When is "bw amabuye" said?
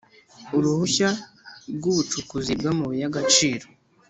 2.59-2.99